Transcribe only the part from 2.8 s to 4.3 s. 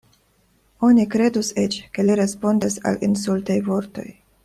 al insultaj vortoj.